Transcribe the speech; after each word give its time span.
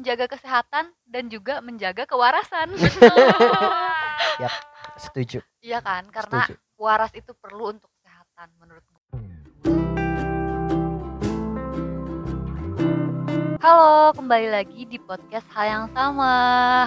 menjaga 0.00 0.32
kesehatan 0.32 0.96
dan 1.04 1.28
juga 1.28 1.60
menjaga 1.60 2.08
kewarasan. 2.08 2.72
Yap, 4.40 4.54
setuju. 4.96 5.44
Iya 5.60 5.84
kan? 5.84 6.08
Karena 6.08 6.48
Setuju. 6.48 6.56
waras 6.80 7.12
itu 7.12 7.36
perlu 7.36 7.76
untuk 7.76 7.92
kesehatan 8.00 8.48
menurut 8.56 8.80
gue. 8.80 8.96
Halo, 13.60 14.16
kembali 14.16 14.48
lagi 14.48 14.88
di 14.88 14.96
podcast 14.96 15.44
hal 15.52 15.68
yang 15.68 15.86
sama. 15.92 16.32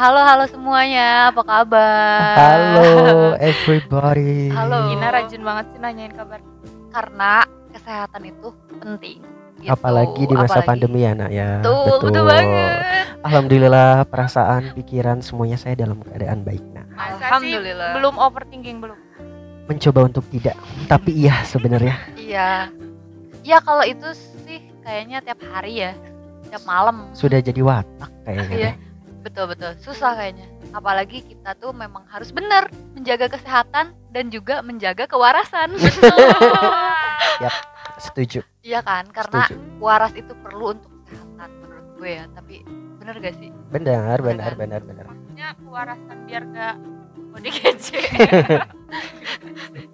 Halo, 0.02 0.18
halo 0.25 0.50
semuanya, 0.50 1.30
apa 1.30 1.45
kabar? 1.45 2.34
Halo 2.34 3.38
everybody. 3.54 4.50
Halo. 4.50 4.89
Gina 4.89 5.14
rajin 5.14 5.45
banget 5.45 5.66
sih 5.70 5.77
nanyain 5.86 6.18
kabar. 6.18 6.41
Karena 6.89 7.45
kesehatan 7.77 8.25
itu 8.25 8.50
penting. 8.82 9.21
Gitu. 9.64 9.71
Apalagi 9.71 10.23
di 10.23 10.36
masa 10.36 10.59
Apalagi- 10.59 10.68
pandemi 10.68 11.00
ya 11.02 11.11
nak 11.14 11.32
ya. 11.32 11.50
Betul, 11.59 11.98
betul 12.04 12.23
banget. 12.23 12.71
Alhamdulillah 13.23 14.04
perasaan, 14.05 14.75
pikiran 14.75 15.24
semuanya 15.24 15.55
saya 15.55 15.74
dalam 15.74 16.04
keadaan 16.04 16.43
baik 16.43 16.64
nak. 16.69 16.86
Sih 16.86 17.00
Alhamdulillah. 17.18 17.91
belum 17.96 18.15
overthinking 18.19 18.78
belum. 18.78 19.00
Mencoba 19.64 20.00
untuk 20.05 20.28
tidak, 20.28 20.60
tapi 20.86 21.15
iya 21.15 21.39
sebenarnya. 21.47 21.96
Iya. 22.14 22.68
Ya 23.43 23.57
kalau 23.60 23.83
itu 23.83 24.11
sih 24.43 24.60
kayaknya 24.83 25.24
tiap 25.24 25.39
hari 25.47 25.82
ya. 25.82 25.96
Tiap 26.47 26.68
malam. 26.68 27.07
Sudah 27.16 27.39
jadi 27.39 27.64
watak 27.64 28.11
kayaknya. 28.24 28.55
Iya. 28.55 28.71
Betul 29.24 29.55
betul. 29.55 29.71
Susah 29.80 30.19
kayaknya. 30.19 30.43
Apalagi 30.75 31.24
kita 31.24 31.55
tuh 31.55 31.71
memang 31.71 32.03
harus 32.11 32.36
benar 32.36 32.67
menjaga 32.91 33.31
kesehatan 33.31 33.95
dan 34.11 34.25
juga 34.27 34.59
menjaga 34.59 35.08
kewarasan. 35.08 35.72
Setuju. 38.03 38.39
Iya 38.62 38.80
kan? 38.81 39.08
Karena 39.09 39.48
Setuju. 39.48 39.80
waras 39.80 40.14
itu 40.14 40.34
perlu 40.36 40.75
untuk 40.75 40.92
kesehatan 41.06 41.50
menurut 41.59 41.88
gue 41.98 42.09
ya. 42.11 42.25
Tapi 42.31 42.56
bener 43.00 43.16
gak 43.20 43.36
sih? 43.38 43.50
Benar, 43.70 44.17
benar, 44.20 44.52
kan? 44.52 44.59
benar, 44.59 44.81
benar. 44.84 45.06
Maksudnya 45.08 45.48
kewarasan 45.58 46.17
biar 46.28 46.44
gak 46.52 46.75
body 47.31 47.50
kece. 47.52 48.00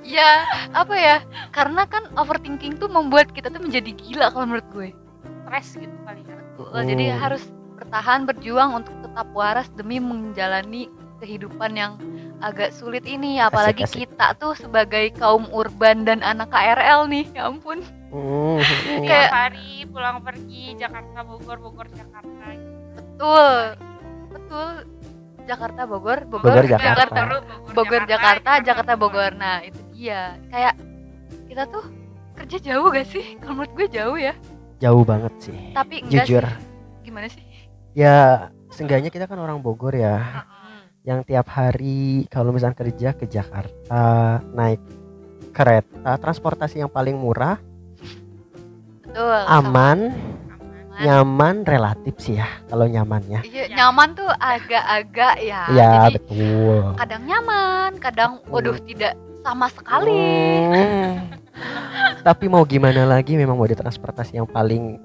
Iya, 0.02 0.44
apa 0.74 0.96
ya? 0.96 1.18
Karena 1.52 1.86
kan 1.86 2.10
overthinking 2.16 2.76
tuh 2.76 2.90
membuat 2.90 3.32
kita 3.32 3.48
tuh 3.48 3.62
menjadi 3.62 3.94
gila 3.94 4.28
kalau 4.34 4.50
menurut 4.50 4.68
gue. 4.74 4.90
Stres 5.46 5.78
gitu 5.78 5.96
kali 6.04 6.22
ya. 6.26 6.36
Betul. 6.58 6.82
Jadi 6.84 7.06
Hmm. 7.08 7.20
harus 7.20 7.44
bertahan 7.78 8.20
berjuang 8.26 8.70
untuk 8.76 8.96
tetap 9.00 9.28
waras 9.32 9.72
demi 9.72 10.02
menjalani 10.02 10.92
kehidupan 11.20 11.72
yang 11.74 11.94
agak 12.40 12.72
sulit 12.72 13.04
ini 13.04 13.38
apalagi 13.38 13.84
asik. 13.84 14.08
kita 14.08 14.32
tuh 14.34 14.56
sebagai 14.56 15.12
kaum 15.14 15.46
urban 15.50 16.02
dan 16.02 16.20
anak 16.22 16.48
KRL 16.48 17.06
nih 17.06 17.28
ya 17.30 17.46
ampun 17.46 17.84
Tiap 18.10 19.04
Kayak- 19.06 19.32
hari 19.32 19.70
pulang 19.86 20.18
pergi 20.20 20.74
Jakarta 20.74 21.20
Bogor 21.22 21.58
Bogor 21.60 21.88
Jakarta. 21.90 22.46
betul 22.96 23.50
betul 24.30 24.70
Jakarta 25.46 25.82
Bogor 25.84 26.20
Bogor, 26.24 26.46
Bogor, 26.48 26.66
Jakarta. 26.66 26.88
Jakarta 26.88 27.20
Bogor 27.70 28.02
Jakarta 28.06 28.52
Jakarta 28.62 28.94
Bogor 28.96 29.32
nah 29.34 29.60
itu 29.60 29.78
dia 29.92 30.38
kayak 30.48 30.74
kita 31.46 31.68
tuh 31.68 31.84
kerja 32.34 32.58
jauh 32.64 32.88
gak 32.88 33.06
sih 33.06 33.36
kalau 33.38 33.60
menurut 33.60 33.74
gue 33.76 33.88
jauh 33.92 34.16
ya 34.16 34.34
Jauh 34.80 35.04
banget 35.04 35.34
sih. 35.42 35.60
tapi 35.76 36.00
enggak 36.00 36.24
Jujur. 36.24 36.46
sih 36.46 36.64
gimana 37.04 37.28
sih 37.28 37.44
Ya, 37.92 38.48
seenggaknya 38.70 39.10
kita 39.10 39.26
kan 39.26 39.36
orang 39.36 39.60
Bogor 39.60 39.92
ya. 39.92 40.46
Yang 41.02 41.24
tiap 41.24 41.48
hari 41.48 42.28
kalau 42.28 42.52
misalnya 42.52 42.76
kerja 42.78 43.10
ke 43.14 43.26
Jakarta 43.26 44.04
naik 44.52 44.82
kereta 45.50 46.20
transportasi 46.20 46.80
yang 46.80 46.92
paling 46.92 47.16
murah 47.16 47.58
betul 49.02 49.40
aman 49.48 50.12
Aman. 50.90 51.00
nyaman 51.00 51.56
relatif 51.64 52.20
sih 52.20 52.36
ya 52.36 52.48
kalau 52.68 52.84
nyamannya 52.84 53.40
Iya, 53.42 53.72
nyaman 53.72 54.12
tuh 54.14 54.28
agak-agak 54.28 55.40
ya. 55.40 55.64
ya 55.72 55.92
Jadi 56.12 56.20
betul 56.20 56.84
kadang 57.00 57.24
nyaman, 57.24 57.92
kadang 57.98 58.32
waduh 58.52 58.76
tidak 58.84 59.16
sama 59.40 59.72
sekali. 59.72 60.20
Hmm. 60.68 61.32
tapi 62.22 62.52
mau 62.52 62.68
gimana 62.68 63.08
lagi 63.08 63.40
memang 63.40 63.56
mode 63.56 63.72
transportasi 63.72 64.36
yang 64.36 64.48
paling 64.48 65.00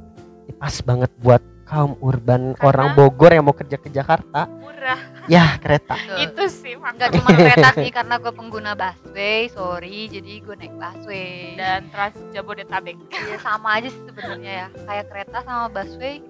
pas 0.58 0.74
banget 0.82 1.10
buat 1.22 1.38
kaum 1.64 1.96
urban 1.98 2.52
Karena- 2.52 2.62
orang 2.62 2.88
Bogor 2.92 3.30
yang 3.30 3.42
mau 3.42 3.52
kerja 3.52 3.74
ke 3.74 3.88
Jakarta 3.88 4.44
Murah. 4.46 5.00
ya 5.26 5.56
kereta 5.58 5.96
Betul. 5.96 6.16
Itu 6.26 6.44
sih 6.46 6.72
Enggak 6.76 7.08
faktor. 7.10 7.18
cuma 7.18 7.28
kereta 7.32 7.68
sih 7.74 7.90
karena 7.90 8.14
gue 8.16 8.32
pengguna 8.32 8.70
busway, 8.72 9.48
sorry. 9.48 10.06
Jadi 10.06 10.32
gue 10.38 10.54
naik 10.54 10.74
busway. 10.74 11.56
dan 11.56 11.88
Trans 11.88 12.16
Jabodetabek. 12.30 12.96
Iya 13.24 13.38
sama 13.40 13.80
aja 13.80 13.88
sih 13.88 14.02
sebenarnya 14.04 14.52
ya. 14.52 14.66
Kayak 14.84 15.04
kereta 15.08 15.38
sama 15.42 15.66
busway 15.68 16.20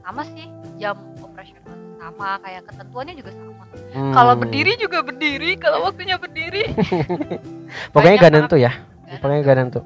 sama 0.00 0.22
sih 0.26 0.46
jam 0.76 0.96
operasional 1.20 1.70
sama 1.96 2.40
kayak 2.40 2.62
ketentuannya 2.66 3.14
juga 3.14 3.30
sama. 3.30 3.64
Hmm. 3.92 4.10
Kalau 4.10 4.34
berdiri 4.34 4.72
juga 4.74 4.98
berdiri, 5.00 5.54
kalau 5.54 5.86
waktunya 5.86 6.16
berdiri. 6.16 6.74
pokoknya 7.94 8.16
gak 8.18 8.32
nentu 8.34 8.56
ya 8.56 8.72
pokoknya 9.18 9.40
gak 9.42 9.58
nentu 9.58 9.80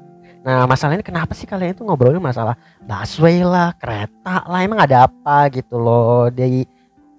nah 0.45 0.69
masalahnya 0.69 1.01
kenapa 1.01 1.33
sih 1.33 1.49
kalian 1.49 1.73
itu 1.73 1.81
ngobrolin 1.81 2.21
masalah 2.21 2.53
busway 2.85 3.41
lah 3.41 3.73
kereta 3.81 4.45
lah 4.45 4.61
emang 4.61 4.77
ada 4.77 5.09
apa 5.09 5.49
gitu 5.49 5.81
loh 5.81 6.29
dari 6.29 6.69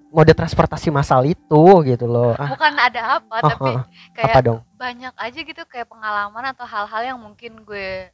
mode 0.07 0.31
transportasi 0.33 0.87
massal 0.89 1.21
itu 1.27 1.61
gitu 1.85 2.07
loh. 2.07 2.33
Ah, 2.39 2.49
Bukan 2.49 2.73
ada 2.79 3.01
apa, 3.19 3.35
oh, 3.43 3.49
tapi 3.51 3.71
oh, 3.75 3.83
kayak 4.15 4.33
apa 4.33 4.39
dong? 4.41 4.59
banyak 4.79 5.13
aja 5.13 5.39
gitu 5.43 5.61
kayak 5.67 5.91
pengalaman 5.91 6.43
atau 6.55 6.65
hal-hal 6.65 7.01
yang 7.13 7.19
mungkin 7.19 7.61
gue 7.61 8.09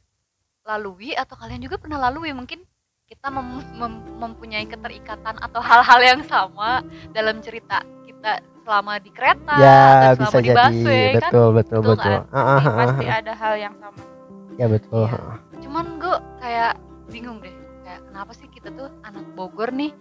lalui 0.66 1.14
atau 1.14 1.38
kalian 1.38 1.62
juga 1.62 1.78
pernah 1.78 1.96
lalui. 1.96 2.34
Mungkin 2.34 2.60
kita 3.06 3.30
mem- 3.30 3.64
mem- 3.78 4.04
mempunyai 4.20 4.66
keterikatan 4.66 5.38
atau 5.38 5.60
hal-hal 5.62 6.00
yang 6.02 6.20
sama 6.26 6.82
dalam 7.14 7.38
cerita 7.40 7.80
kita 8.04 8.42
selama 8.64 8.96
di 8.98 9.10
kereta 9.12 9.56
ya 9.60 9.80
atau 10.10 10.24
bisa 10.24 10.28
selama 10.28 10.40
di 10.42 10.48
jadi. 10.50 10.60
busway 10.60 11.04
kan? 11.14 11.30
Betul 11.30 11.48
betul 11.54 11.78
Betul 11.80 11.94
betul. 11.94 12.16
kan? 12.20 12.20
Ah, 12.34 12.38
ah, 12.40 12.58
ah, 12.58 12.74
Pasti 12.84 13.04
ah. 13.06 13.16
ada 13.22 13.32
hal 13.32 13.54
yang 13.56 13.74
sama. 13.78 14.13
Ya 14.56 14.66
betul 14.66 15.06
Iya. 15.08 15.60
cuman 15.64 15.86
gue 15.98 16.16
kayak 16.40 16.72
bingung 17.10 17.38
deh 17.40 17.52
kayak 17.82 18.00
kenapa 18.08 18.32
sih 18.32 18.48
kita 18.48 18.68
tuh 18.72 18.88
anak 19.02 19.24
Bogor 19.34 19.70
nih 19.70 19.92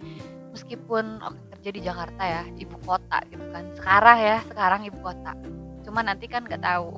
meskipun 0.54 1.20
oke, 1.20 1.40
kerja 1.58 1.70
di 1.74 1.82
Jakarta 1.82 2.22
ya 2.24 2.42
ibu 2.56 2.78
kota 2.86 3.18
gitu 3.28 3.46
kan 3.50 3.64
sekarang 3.76 4.18
ya 4.22 4.38
sekarang 4.48 4.82
ibu 4.86 5.00
kota 5.02 5.34
cuman 5.84 6.04
nanti 6.14 6.26
kan 6.30 6.46
nggak 6.46 6.64
tahu 6.64 6.96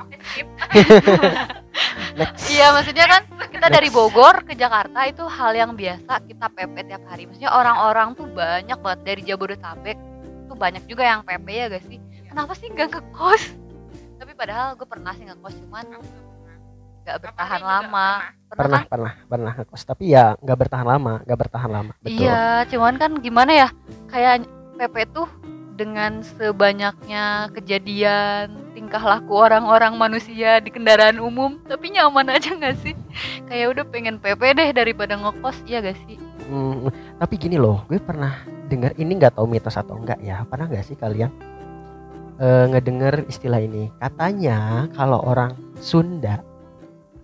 Oke, 0.00 0.16
skip. 0.32 0.48
Next. 2.16 2.48
Iya 2.48 2.72
maksudnya 2.72 3.04
kan 3.04 3.22
kita 3.52 3.68
dari 3.68 3.92
Bogor 3.92 4.40
ke 4.40 4.56
Jakarta 4.56 5.04
itu 5.04 5.20
hal 5.28 5.52
yang 5.52 5.76
biasa 5.76 6.24
kita 6.24 6.48
PP 6.48 6.88
tiap 6.88 7.04
hari. 7.08 7.28
Maksudnya 7.28 7.52
orang-orang 7.52 8.16
tuh 8.16 8.24
banyak 8.24 8.78
banget 8.80 9.00
dari 9.04 9.20
Jabodetabek 9.20 9.98
tuh 10.48 10.56
banyak 10.56 10.88
juga 10.88 11.04
yang 11.04 11.20
PP 11.28 11.46
ya 11.52 11.66
gak 11.68 11.84
sih? 11.84 12.00
Kenapa 12.24 12.52
sih 12.56 12.72
nggak 12.72 12.88
ke 12.88 13.00
kos? 13.12 13.52
Tapi 14.16 14.32
padahal 14.32 14.80
gue 14.80 14.88
pernah 14.88 15.12
sih 15.12 15.28
ngekos 15.28 15.54
cuman 15.68 15.84
nggak 17.06 17.18
bertahan 17.22 17.60
juga 17.62 17.70
lama. 17.70 18.08
pernah 18.46 18.82
kan? 18.82 18.90
pernah 18.90 19.12
pernah 19.26 19.52
ngekos 19.58 19.82
tapi 19.86 20.04
ya 20.10 20.34
nggak 20.38 20.58
bertahan 20.58 20.86
lama 20.86 21.12
nggak 21.22 21.38
bertahan 21.38 21.70
lama 21.70 21.92
betul 22.02 22.26
Iya, 22.26 22.66
cuman 22.70 22.94
kan 22.98 23.10
gimana 23.22 23.52
ya? 23.54 23.68
Kayak 24.10 24.46
PP 24.76 24.94
tuh 25.14 25.28
dengan 25.76 26.24
sebanyaknya 26.24 27.52
kejadian 27.52 28.48
tingkah 28.72 29.00
laku 29.00 29.36
orang-orang 29.36 29.92
manusia 29.94 30.56
di 30.58 30.72
kendaraan 30.72 31.20
umum 31.20 31.60
tapi 31.68 31.92
nyaman 31.92 32.32
aja 32.32 32.56
nggak 32.56 32.80
sih 32.80 32.96
kayak 33.44 33.76
udah 33.76 33.84
pengen 33.92 34.16
PP 34.16 34.56
deh 34.56 34.72
daripada 34.72 35.20
ngekos 35.20 35.60
ya 35.68 35.84
gak 35.84 36.00
sih 36.08 36.16
Hmm, 36.46 36.86
tapi 37.18 37.34
gini 37.42 37.58
loh, 37.58 37.82
gue 37.90 37.98
pernah 37.98 38.38
dengar 38.70 38.94
ini 38.94 39.18
nggak 39.18 39.34
tahu 39.34 39.50
mitos 39.50 39.74
atau 39.74 39.98
enggak 39.98 40.22
ya. 40.22 40.46
Pernah 40.46 40.70
nggak 40.70 40.86
sih 40.86 40.94
kalian 40.94 41.26
eh, 42.38 42.64
ngedenger 42.70 43.26
istilah 43.26 43.58
ini? 43.58 43.90
Katanya 43.98 44.86
kalau 44.94 45.18
orang 45.26 45.58
Sunda, 45.82 46.38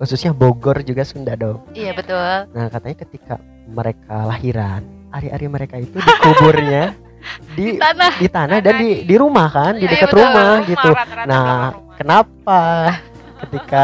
khususnya 0.02 0.34
Bogor 0.34 0.82
juga 0.82 1.06
Sunda 1.06 1.32
dong. 1.32 1.62
iya 1.72 1.94
betul 1.94 2.18
Nah 2.50 2.66
katanya 2.66 2.96
ketika 2.98 3.34
mereka 3.64 4.26
lahiran, 4.26 4.82
hari-hari 5.08 5.46
mereka 5.46 5.78
itu 5.78 5.94
dikuburnya 5.94 6.98
di 7.56 7.78
tanah 7.78 8.12
di 8.18 8.26
tanah 8.26 8.58
dan 8.58 8.74
di 8.76 9.06
di 9.06 9.14
rumah 9.14 9.46
kan, 9.46 9.78
di 9.78 9.86
Iya, 9.86 9.94
dekat 9.94 10.10
betul. 10.10 10.18
rumah 10.20 10.52
gitu. 10.66 10.90
rata-rata 10.90 11.28
Nah, 11.30 11.46
rumah. 11.70 11.94
Kenapa 11.94 12.60
ketika 13.38 13.82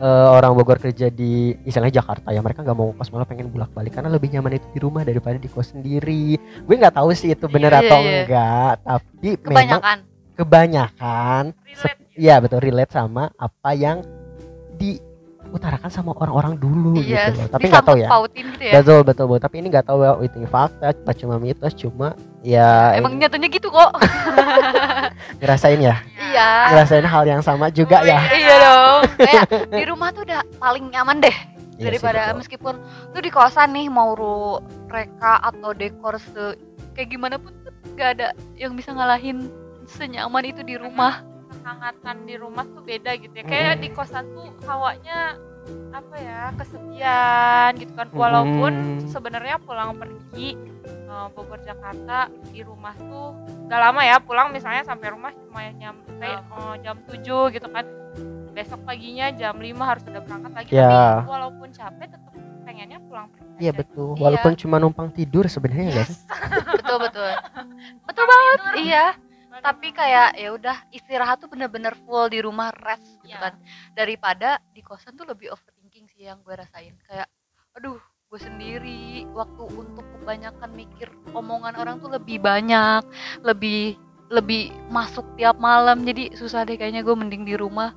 eh, 0.00 0.28
orang 0.32 0.56
Bogor 0.56 0.80
kerja 0.80 1.12
di 1.12 1.52
istilahnya 1.60 2.00
Jakarta 2.00 2.32
ya 2.32 2.40
mereka 2.40 2.64
nggak 2.64 2.72
mau 2.72 2.96
kos 2.96 3.12
malah 3.12 3.28
pengen 3.28 3.52
bolak 3.52 3.68
balik 3.70 3.92
karena 3.92 4.08
lebih 4.08 4.32
nyaman 4.32 4.56
itu 4.56 4.64
di 4.72 4.80
rumah 4.80 5.04
daripada 5.04 5.36
di 5.36 5.44
kos 5.44 5.76
sendiri. 5.76 6.40
Gue 6.64 6.74
nggak 6.74 6.96
tahu 6.96 7.12
sih 7.12 7.36
itu 7.36 7.44
bener 7.46 7.68
Iya, 7.68 7.80
atau 7.84 7.98
iya, 8.00 8.08
iya. 8.08 8.20
enggak, 8.24 8.72
tapi 8.80 9.28
memang 9.36 9.52
kebanyakan 9.52 9.98
kebanyakan 10.34 11.42
Relate 11.52 12.00
gitu. 12.00 12.16
Iya 12.16 12.34
betul 12.36 12.58
relate 12.60 12.92
sama 12.92 13.28
apa 13.36 13.70
yang 13.72 14.00
diutarakan 15.50 15.90
sama 15.90 16.14
orang-orang 16.14 16.54
dulu 16.54 17.02
iya 17.02 17.34
gitu 17.34 17.42
loh. 17.42 17.48
Tapi 17.50 17.64
nggak 17.66 17.82
tahu 17.82 17.98
ya. 17.98 18.08
gitu 18.30 18.62
ya 18.62 18.72
Betul 18.78 18.98
betul 19.02 19.26
betul. 19.26 19.40
Tapi 19.42 19.54
ini 19.58 19.66
nggak 19.74 19.86
tahu 19.90 19.98
ya 20.06 20.12
itu 20.22 20.38
fakta, 20.46 20.94
apa 20.94 21.12
cuma 21.18 21.34
mitos, 21.42 21.74
cuma 21.74 22.14
ya 22.40 22.94
emang 22.96 23.18
nyatanya 23.18 23.50
gitu 23.52 23.68
kok 23.68 23.90
ngerasain 25.44 25.76
ya, 25.76 26.00
iya 26.16 26.72
ngerasain 26.72 27.04
hal 27.04 27.28
yang 27.28 27.42
sama 27.44 27.68
juga 27.68 28.00
ya. 28.00 28.16
iya 28.32 28.54
dong 28.56 29.00
kayak 29.20 29.44
di 29.68 29.84
rumah 29.84 30.08
tuh 30.08 30.24
udah 30.24 30.40
paling 30.56 30.88
nyaman 30.88 31.20
deh 31.20 31.36
Iya 31.76 31.76
sih, 31.76 31.84
daripada 31.96 32.20
betul. 32.32 32.36
meskipun 32.44 32.74
lu 33.12 33.18
di 33.20 33.30
kosan 33.32 33.72
nih 33.72 33.88
mau 33.92 34.12
ru 34.12 34.60
reka 34.88 35.40
atau 35.40 35.72
dekor 35.72 36.16
se 36.16 36.56
kayak 36.96 37.08
gimana 37.12 37.36
pun 37.40 37.52
tuh 37.64 37.72
nggak 37.96 38.08
ada 38.20 38.28
yang 38.56 38.72
bisa 38.76 38.92
ngalahin 38.92 39.48
senyaman 39.88 40.44
itu 40.44 40.60
di 40.60 40.76
rumah 40.76 41.24
kehangatan 41.60 42.16
di 42.24 42.34
rumah 42.34 42.64
tuh 42.66 42.80
beda 42.80 43.12
gitu 43.16 43.32
ya 43.32 43.44
kayak 43.44 43.72
Mm. 43.74 43.80
di 43.80 43.88
kosan 43.90 44.24
tuh 44.30 44.48
hawanya 44.64 45.36
apa 45.90 46.14
ya 46.16 46.40
kesepian 46.56 47.70
gitu 47.76 47.92
kan 47.92 48.08
walaupun 48.10 48.72
Mm. 48.98 49.06
sebenarnya 49.06 49.56
pulang 49.58 49.94
pergi 49.94 50.56
eh, 50.82 51.26
Bogor 51.30 51.60
Jakarta 51.60 52.18
di 52.46 52.60
rumah 52.60 52.94
tuh 52.96 53.36
gak 53.66 53.80
lama 53.80 54.00
ya 54.00 54.16
pulang 54.18 54.50
misalnya 54.50 54.82
sampai 54.82 55.10
rumah 55.10 55.30
cuma 55.36 55.60
jam 55.74 55.94
kayak 56.16 56.40
eh, 56.40 56.74
jam 56.80 56.96
7 57.04 57.20
gitu 57.50 57.68
kan 57.68 57.84
besok 58.50 58.82
paginya 58.82 59.30
jam 59.30 59.54
5 59.54 59.62
harus 59.80 60.02
udah 60.04 60.20
berangkat 60.20 60.52
lagi 60.54 60.70
Ya. 60.72 60.90
tapi 61.18 61.28
walaupun 61.28 61.68
capek 61.70 62.08
tetap 62.08 62.32
pengennya 62.60 62.98
pulang 63.00 63.26
pergi 63.28 63.48
Iya 63.60 63.70
aja. 63.70 63.78
betul. 63.78 64.08
Iya. 64.10 64.22
Walaupun 64.22 64.52
cuma 64.56 64.76
numpang 64.76 65.08
tidur 65.10 65.44
sebenarnya 65.44 65.84
enggak 65.92 66.06
sih? 66.08 66.18
betul 66.80 66.96
betul 66.98 67.30
betul 68.02 68.24
banget 68.24 68.58
iya 68.80 69.04
tapi 69.58 69.90
kayak 69.90 70.38
ya 70.38 70.54
udah 70.54 70.76
istirahat 70.90 71.42
tuh 71.42 71.50
bener-bener 71.50 71.90
full 72.06 72.26
di 72.26 72.38
rumah 72.38 72.70
rest 72.80 73.18
gitu 73.20 73.34
Iya. 73.34 73.50
kan 73.50 73.54
daripada 73.92 74.48
di 74.70 74.80
kosan 74.80 75.14
tuh 75.14 75.26
lebih 75.26 75.50
overthinking 75.50 76.06
sih 76.08 76.24
yang 76.24 76.38
gue 76.40 76.54
rasain 76.54 76.94
kayak 77.04 77.26
aduh 77.74 77.98
gue 78.30 78.38
sendiri 78.38 79.26
waktu 79.30 79.62
untuk 79.68 80.06
kebanyakan 80.14 80.70
mikir 80.70 81.10
omongan 81.30 81.74
orang 81.74 81.98
tuh 81.98 82.08
lebih 82.08 82.38
banyak 82.38 83.02
lebih 83.42 83.98
lebih 84.30 84.70
masuk 84.86 85.26
tiap 85.34 85.58
malam 85.58 86.06
jadi 86.06 86.30
susah 86.32 86.62
deh 86.62 86.78
kayaknya 86.78 87.02
gue 87.02 87.10
mending 87.12 87.42
di 87.42 87.58
rumah 87.58 87.90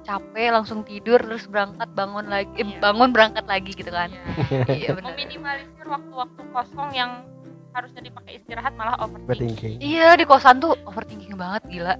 capek 0.00 0.54
langsung 0.54 0.80
tidur 0.80 1.18
terus 1.18 1.44
berangkat 1.44 1.90
bangun 1.92 2.24
lagi 2.24 2.48
eh, 2.56 2.64
Iya. 2.64 2.78
bangun 2.78 3.10
berangkat 3.10 3.44
lagi 3.44 3.74
gitu 3.74 3.90
kan 3.90 4.08
Iya. 4.08 4.22
iya 4.78 4.88
bener 4.94 5.12
meminimalisir 5.12 5.84
waktu-waktu 5.84 6.40
kosong 6.54 6.90
yang 6.94 7.26
harusnya 7.74 8.02
dipakai 8.02 8.42
istirahat 8.42 8.72
malah 8.74 8.96
overthinking. 9.00 9.78
Iya 9.78 10.18
di 10.18 10.24
kosan 10.26 10.58
tuh 10.58 10.74
overthinking 10.86 11.34
banget 11.38 11.62
gila. 11.70 11.94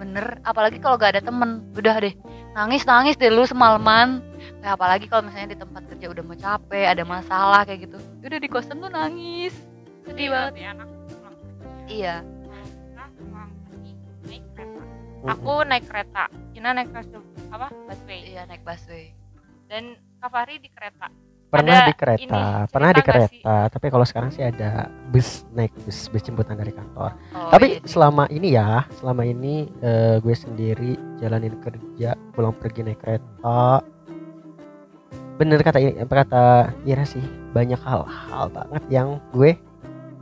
Bener 0.00 0.40
Apalagi 0.48 0.80
kalau 0.80 0.96
gak 0.96 1.16
ada 1.16 1.22
temen. 1.22 1.60
Udah 1.76 2.00
deh 2.00 2.14
Nangis 2.56 2.82
nangis 2.88 3.14
deh 3.20 3.30
lu 3.30 3.44
semalaman. 3.44 4.24
Kayak 4.60 4.74
apalagi 4.76 5.06
kalau 5.06 5.28
misalnya 5.28 5.54
di 5.54 5.58
tempat 5.60 5.82
kerja 5.88 6.06
udah 6.10 6.22
mau 6.24 6.36
capek 6.36 6.86
Ada 6.88 7.04
masalah 7.04 7.62
kayak 7.68 7.88
gitu. 7.88 7.98
Udah 8.24 8.38
di 8.40 8.48
kosan 8.48 8.80
tuh 8.80 8.90
nangis. 8.90 9.54
Sedih 10.08 10.32
banget. 10.32 10.52
pulang 10.74 11.36
kerja. 11.36 11.68
Iya. 11.86 12.16
Kalau 12.24 12.66
kita 12.66 13.04
pulang 13.20 13.50
pergi 13.68 13.92
naik 14.26 14.44
kereta. 14.56 14.82
Aku 15.28 15.52
naik 15.68 15.84
kereta. 15.86 16.24
Gina 16.56 16.70
naik 16.74 16.88
kereta 16.90 17.18
apa? 17.50 17.68
Busway. 17.86 18.20
Iya 18.24 18.42
naik 18.48 18.62
busway. 18.64 19.12
Dan 19.70 19.94
Kafari 20.20 20.60
di 20.60 20.68
kereta 20.68 21.08
pernah 21.50 21.76
ada 21.76 21.86
di 21.86 21.94
kereta, 21.94 22.42
ini, 22.62 22.70
pernah 22.70 22.88
di 22.88 22.94
nggak 22.94 23.04
sih? 23.04 23.10
kereta. 23.10 23.54
Tapi 23.68 23.86
kalau 23.90 24.06
sekarang 24.06 24.30
sih 24.30 24.42
ada 24.42 24.70
bus 25.10 25.42
naik 25.50 25.74
bus 25.82 25.98
bus 26.08 26.22
jemputan 26.22 26.54
dari 26.54 26.70
kantor. 26.70 27.10
oh, 27.34 27.50
Tapi 27.50 27.66
iya 27.66 27.78
sih. 27.82 27.90
selama 27.90 28.24
ini 28.30 28.48
ya, 28.54 28.86
selama 28.96 29.22
ini 29.26 29.54
eh, 29.82 30.16
gue 30.18 30.34
sendiri 30.34 30.94
jalanin 31.18 31.58
kerja, 31.58 32.14
pulang 32.30 32.54
pergi 32.54 32.86
naik 32.86 33.02
kereta. 33.02 33.82
Bener 35.36 35.58
kata 35.60 35.78
kata 36.06 36.44
Ira 36.84 37.02
sih, 37.02 37.24
banyak 37.50 37.80
hal-hal 37.80 38.46
banget 38.52 38.82
yang 38.92 39.08
gue 39.32 39.56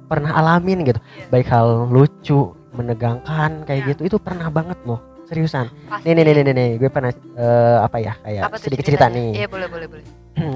pernah 0.07 0.33
alamin 0.33 0.87
gitu. 0.87 1.01
Iya. 1.19 1.27
Baik 1.29 1.49
hal 1.51 1.91
lucu, 1.91 2.55
menegangkan 2.73 3.67
kayak 3.67 3.81
Iya. 3.85 3.89
gitu, 3.93 4.01
itu 4.09 4.17
pernah 4.17 4.49
banget 4.49 4.79
loh. 4.87 5.03
Seriusan. 5.29 5.69
Pasti. 5.93 6.09
Nih 6.09 6.25
nih 6.25 6.33
nih 6.33 6.35
nih, 6.41 6.55
nih. 6.57 6.71
gue 6.81 6.89
pernah 6.89 7.13
eh, 7.13 7.79
apa 7.85 8.01
ya 8.01 8.17
kayak 8.25 8.43
Apa 8.49 8.57
sedikit 8.57 8.85
cerita 8.89 9.13
nih. 9.13 9.45
Iya 9.45 9.49
boleh 9.51 9.69
boleh 9.69 9.87
boleh 9.91 10.05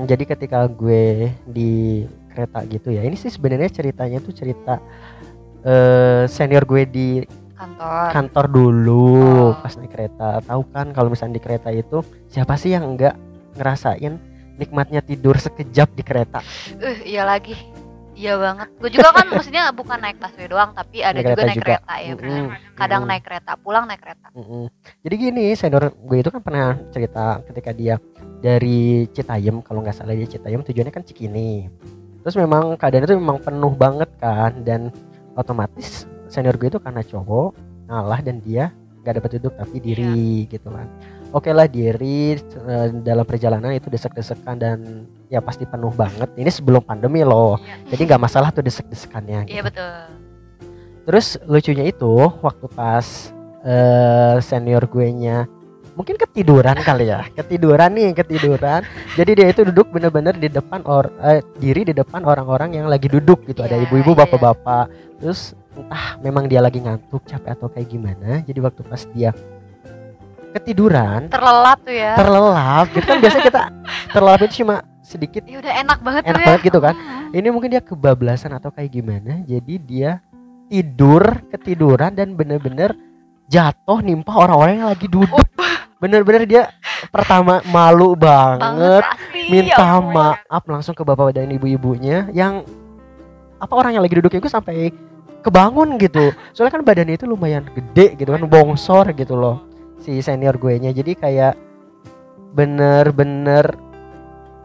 Jadi 0.05 0.25
ketika 0.25 0.67
gue 0.67 1.05
di 1.45 2.03
kereta 2.29 2.65
gitu 2.65 2.89
ya, 2.89 3.03
ini 3.03 3.15
sih 3.15 3.29
sebenarnya 3.29 3.69
ceritanya 3.69 4.19
tuh 4.19 4.33
cerita 4.33 4.81
eh 5.61 6.27
senior 6.27 6.65
gue 6.65 6.83
di 6.85 7.09
Kantor 7.53 8.11
kantor 8.11 8.47
dulu 8.49 9.07
Oh. 9.15 9.55
pas 9.57 9.71
naik 9.73 9.89
kereta. 9.89 10.43
Tahu 10.43 10.63
kan 10.69 10.91
kalau 10.91 11.07
misalnya 11.09 11.39
di 11.39 11.43
kereta 11.43 11.71
itu 11.71 12.03
siapa 12.27 12.55
sih 12.55 12.71
yang 12.71 12.83
enggak 12.89 13.15
ngerasain 13.55 14.19
nikmatnya 14.53 14.99
tidur 15.01 15.35
sekejap 15.37 15.89
di 15.93 16.03
kereta? 16.03 16.43
Eh 16.77 17.07
iya 17.09 17.23
lagi 17.23 17.55
Iya 18.13 18.37
banget 18.37 18.69
Gue 18.77 18.91
juga 18.91 19.09
kan 19.11 19.25
maksudnya 19.33 19.71
bukan 19.71 19.97
naik 19.97 20.19
busway 20.19 20.45
doang 20.45 20.71
Tapi 20.71 21.01
ada 21.01 21.17
Naik 21.17 21.27
juga 21.29 21.43
naik 21.43 21.57
juga. 21.57 21.65
kereta 21.65 21.95
ya 21.97 22.13
bener. 22.13 22.43
Mm-mm. 22.45 22.75
Kadang 22.75 23.01
Mm-mm. 23.01 23.11
naik 23.11 23.25
kereta 23.25 23.53
Pulang 23.57 23.85
naik 23.87 24.01
kereta 24.01 24.27
Mm-mm. 24.33 24.65
Jadi 25.01 25.15
gini, 25.17 25.47
senior 25.55 25.85
gue 25.89 26.19
itu 26.19 26.29
kan 26.29 26.41
pernah 26.41 26.67
cerita 26.91 27.25
ketika 27.43 27.71
dia 27.71 27.95
dari 28.43 29.07
Citayam, 29.15 29.63
kalau 29.63 29.81
nggak 29.87 29.95
salah 29.95 30.19
dia 30.19 30.27
Citayam 30.27 30.67
tujuannya 30.67 30.91
kan 30.91 31.07
Cikini. 31.07 31.71
Terus 32.27 32.35
memang 32.35 32.75
keadaan 32.75 33.07
itu 33.07 33.15
memang 33.15 33.39
penuh 33.39 33.73
banget 33.75 34.11
kan 34.19 34.53
dan 34.67 34.91
otomatis 35.39 36.05
senior 36.27 36.59
gue 36.59 36.69
itu 36.71 36.79
karena 36.83 37.03
cowok 37.03 37.55
ngalah 37.87 38.21
dan 38.21 38.43
dia 38.43 38.71
nggak 39.03 39.15
dapat 39.19 39.31
duduk 39.39 39.53
tapi 39.59 39.77
diri 39.79 40.47
gitu 40.51 40.71
kan. 40.71 40.87
Oke 41.33 41.49
lah 41.51 41.65
diri 41.67 42.37
eh, 42.39 42.89
dalam 43.03 43.25
perjalanan 43.25 43.73
itu 43.73 43.89
desek-desekan 43.89 44.59
dan 44.61 45.09
ya 45.33 45.41
pasti 45.41 45.65
penuh 45.65 45.91
banget. 45.95 46.29
Ini 46.37 46.51
sebelum 46.53 46.85
pandemi 46.85 47.25
loh, 47.25 47.57
Iya. 47.59 47.97
jadi 47.97 48.03
nggak 48.15 48.23
masalah 48.23 48.53
tuh 48.53 48.63
desek-desekannya. 48.63 49.49
Iya 49.49 49.63
gitu. 49.63 49.69
betul 49.71 49.95
Terus 51.03 51.27
lucunya 51.51 51.85
itu 51.91 52.15
waktu 52.47 52.67
pas 52.71 53.35
eh 53.63 54.37
senior 54.43 54.87
gue 54.87 55.07
nya 55.11 55.47
mungkin 55.93 56.17
ketiduran 56.17 56.77
kali 56.81 57.13
ya, 57.13 57.27
ketiduran 57.33 57.93
nih, 57.93 58.17
ketiduran. 58.17 58.81
Jadi 59.15 59.31
dia 59.37 59.47
itu 59.53 59.63
duduk 59.69 59.93
bener-bener 59.93 60.33
di 60.35 60.49
depan 60.49 60.81
or 60.89 61.13
eh, 61.21 61.45
diri 61.57 61.85
di 61.85 61.93
depan 61.93 62.25
orang-orang 62.25 62.77
yang 62.77 62.87
lagi 62.89 63.09
duduk 63.09 63.45
gitu. 63.47 63.61
Ada 63.61 63.77
Iya, 63.77 63.87
ibu-ibu, 63.89 64.13
iya. 64.17 64.21
bapak-bapak. 64.25 64.85
Terus 65.21 65.53
entah 65.73 66.17
memang 66.21 66.49
dia 66.49 66.61
lagi 66.61 66.81
ngantuk, 66.81 67.25
capek 67.25 67.53
atau 67.57 67.69
kayak 67.69 67.89
gimana. 67.89 68.41
Jadi 68.45 68.59
waktu 68.61 68.81
pas 68.85 69.03
dia 69.13 69.31
ketiduran, 70.53 71.33
Terlelap 71.33 71.79
tuh 71.81 71.97
ya 71.97 72.13
terlelap, 72.13 72.87
gitu 72.93 73.07
kan 73.09 73.19
biasanya 73.25 73.45
kita 73.49 73.63
terlelap 74.13 74.41
itu 74.45 74.55
cuma 74.61 74.77
sedikit 75.01 75.43
Ya 75.49 75.59
udah 75.65 75.73
enak 75.81 75.99
banget 76.05 76.23
enak 76.29 76.29
tuh 76.29 76.41
ya 76.41 76.47
banget 76.47 76.61
gitu 76.69 76.79
kan. 76.85 76.95
Hmm. 76.95 77.33
ini 77.33 77.49
mungkin 77.49 77.71
dia 77.73 77.81
kebablasan 77.81 78.53
atau 78.53 78.69
kayak 78.69 78.93
gimana 78.93 79.41
jadi 79.49 79.75
dia 79.81 80.11
tidur 80.69 81.25
ketiduran 81.49 82.13
dan 82.13 82.37
bener-bener 82.37 82.93
jatuh 83.49 84.05
nimpa 84.05 84.33
orang-orang 84.33 84.85
yang 84.85 84.91
lagi 84.93 85.09
duduk 85.09 85.41
bener-bener 86.03 86.43
dia 86.51 86.63
pertama 87.15 87.63
malu 87.71 88.19
banget 88.19 89.07
asli, 89.07 89.47
minta 89.47 89.79
ya 89.79 90.03
ampun. 90.03 90.19
maaf 90.19 90.63
langsung 90.67 90.99
ke 90.99 91.07
bapak 91.07 91.39
dan 91.39 91.47
ibu-ibunya 91.55 92.27
yang 92.35 92.67
apa 93.63 93.71
orang 93.79 93.95
yang 93.95 94.03
lagi 94.03 94.19
duduk 94.19 94.35
itu 94.35 94.51
sampai 94.51 94.91
kebangun 95.47 95.95
gitu 96.03 96.35
soalnya 96.51 96.75
kan 96.75 96.83
badannya 96.83 97.15
itu 97.15 97.31
lumayan 97.31 97.63
gede 97.71 98.19
gitu 98.19 98.35
kan 98.35 98.43
bongsor 98.51 99.15
gitu 99.15 99.39
loh 99.39 99.63
si 100.03 100.19
senior 100.19 100.59
gue 100.59 100.83
nya 100.83 100.91
jadi 100.91 101.15
kayak 101.15 101.55
bener-bener 102.51 103.71